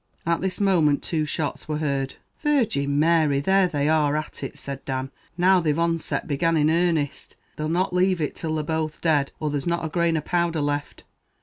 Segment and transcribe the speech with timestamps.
[0.25, 2.15] At this moment two shots were heard.
[2.41, 3.39] "Virgin Mary!
[3.39, 7.93] there they are at it," said Dan; "now they're oncet began in arnest, they'll not
[7.93, 11.03] lave it till they're both dead, or there's not a grain of powdher left.